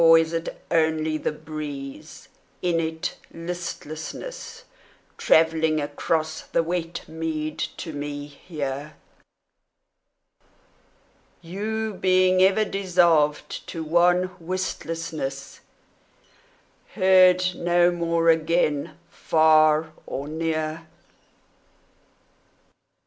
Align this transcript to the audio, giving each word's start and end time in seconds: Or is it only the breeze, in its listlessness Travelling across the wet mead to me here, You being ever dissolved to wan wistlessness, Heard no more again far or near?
Or 0.03 0.17
is 0.17 0.33
it 0.33 0.59
only 0.71 1.19
the 1.19 1.31
breeze, 1.31 2.27
in 2.63 2.79
its 2.79 3.13
listlessness 3.31 4.63
Travelling 5.19 5.79
across 5.79 6.41
the 6.41 6.63
wet 6.63 7.07
mead 7.07 7.59
to 7.77 7.93
me 7.93 8.25
here, 8.25 8.95
You 11.43 11.93
being 11.99 12.41
ever 12.41 12.65
dissolved 12.65 13.67
to 13.67 13.83
wan 13.83 14.35
wistlessness, 14.39 15.59
Heard 16.95 17.53
no 17.53 17.91
more 17.91 18.29
again 18.29 18.97
far 19.07 19.91
or 20.07 20.27
near? 20.27 20.87